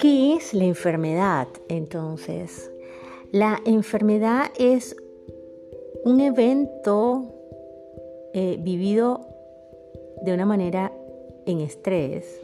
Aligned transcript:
¿Qué 0.00 0.34
es 0.34 0.54
la 0.54 0.64
enfermedad 0.64 1.48
entonces? 1.68 2.70
La 3.32 3.60
enfermedad 3.64 4.46
es 4.58 4.96
un 6.04 6.20
evento 6.20 7.24
eh, 8.32 8.58
vivido 8.60 9.26
de 10.22 10.34
una 10.34 10.46
manera 10.46 10.92
en 11.46 11.60
estrés, 11.60 12.40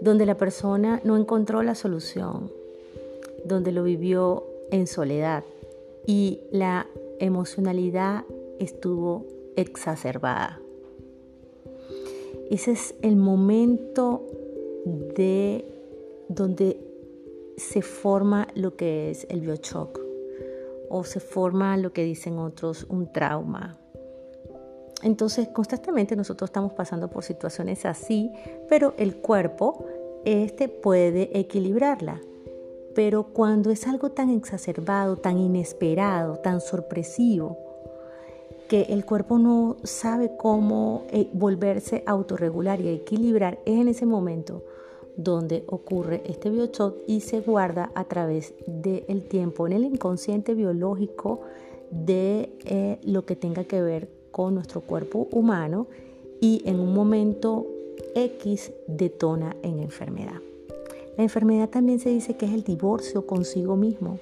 donde 0.00 0.26
la 0.26 0.36
persona 0.36 1.00
no 1.04 1.16
encontró 1.16 1.62
la 1.62 1.74
solución, 1.74 2.50
donde 3.44 3.72
lo 3.72 3.82
vivió 3.82 4.44
en 4.70 4.86
soledad 4.86 5.44
y 6.06 6.40
la 6.50 6.86
emocionalidad 7.18 8.24
estuvo 8.58 9.24
exacerbada. 9.56 10.63
Ese 12.50 12.72
es 12.72 12.94
el 13.02 13.16
momento 13.16 14.26
de 14.84 15.64
donde 16.28 16.78
se 17.56 17.82
forma 17.82 18.48
lo 18.54 18.76
que 18.76 19.10
es 19.10 19.26
el 19.30 19.40
biochoc 19.40 20.00
o 20.88 21.04
se 21.04 21.20
forma 21.20 21.76
lo 21.76 21.92
que 21.92 22.04
dicen 22.04 22.38
otros 22.38 22.86
un 22.88 23.12
trauma. 23.12 23.78
Entonces, 25.02 25.48
constantemente 25.48 26.16
nosotros 26.16 26.48
estamos 26.48 26.72
pasando 26.72 27.08
por 27.10 27.24
situaciones 27.24 27.84
así, 27.84 28.32
pero 28.68 28.94
el 28.96 29.16
cuerpo 29.16 29.86
este 30.24 30.68
puede 30.68 31.38
equilibrarla. 31.38 32.20
Pero 32.94 33.24
cuando 33.34 33.70
es 33.70 33.86
algo 33.86 34.12
tan 34.12 34.30
exacerbado, 34.30 35.16
tan 35.16 35.38
inesperado, 35.38 36.36
tan 36.36 36.60
sorpresivo, 36.60 37.58
que 38.68 38.82
el 38.82 39.04
cuerpo 39.04 39.38
no 39.38 39.76
sabe 39.82 40.32
cómo 40.36 41.04
eh, 41.10 41.28
volverse 41.32 42.02
autorregular 42.06 42.80
y 42.80 42.88
equilibrar, 42.88 43.58
es 43.64 43.80
en 43.80 43.88
ese 43.88 44.06
momento 44.06 44.62
donde 45.16 45.64
ocurre 45.68 46.22
este 46.26 46.50
biochoc 46.50 46.96
y 47.06 47.20
se 47.20 47.40
guarda 47.40 47.90
a 47.94 48.04
través 48.04 48.54
del 48.66 49.24
tiempo 49.28 49.66
en 49.66 49.74
el 49.74 49.84
inconsciente 49.84 50.54
biológico 50.54 51.42
de 51.90 52.50
eh, 52.64 52.98
lo 53.04 53.24
que 53.24 53.36
tenga 53.36 53.64
que 53.64 53.80
ver 53.80 54.08
con 54.32 54.54
nuestro 54.54 54.80
cuerpo 54.80 55.28
humano 55.30 55.86
y 56.40 56.62
en 56.66 56.80
un 56.80 56.92
momento 56.92 57.66
X 58.14 58.72
detona 58.88 59.56
en 59.62 59.78
enfermedad. 59.78 60.40
La 61.16 61.22
enfermedad 61.22 61.68
también 61.68 62.00
se 62.00 62.10
dice 62.10 62.36
que 62.36 62.46
es 62.46 62.52
el 62.52 62.64
divorcio 62.64 63.26
consigo 63.26 63.76
mismo. 63.76 64.18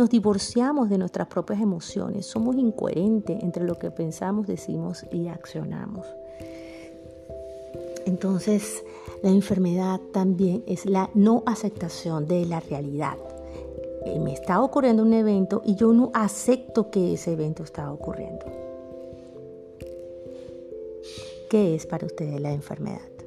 Nos 0.00 0.08
divorciamos 0.08 0.88
de 0.88 0.96
nuestras 0.96 1.28
propias 1.28 1.60
emociones, 1.60 2.24
somos 2.24 2.56
incoherentes 2.56 3.42
entre 3.42 3.64
lo 3.64 3.78
que 3.78 3.90
pensamos, 3.90 4.46
decimos 4.46 5.04
y 5.12 5.28
accionamos. 5.28 6.06
Entonces, 8.06 8.82
la 9.22 9.28
enfermedad 9.28 10.00
también 10.10 10.64
es 10.66 10.86
la 10.86 11.10
no 11.12 11.42
aceptación 11.44 12.26
de 12.26 12.46
la 12.46 12.60
realidad. 12.60 13.18
Eh, 14.06 14.18
me 14.20 14.32
está 14.32 14.62
ocurriendo 14.62 15.02
un 15.02 15.12
evento 15.12 15.60
y 15.66 15.74
yo 15.74 15.92
no 15.92 16.10
acepto 16.14 16.90
que 16.90 17.12
ese 17.12 17.34
evento 17.34 17.62
está 17.62 17.92
ocurriendo. 17.92 18.46
¿Qué 21.50 21.74
es 21.74 21.84
para 21.84 22.06
ustedes 22.06 22.40
la 22.40 22.52
enfermedad? 22.52 23.19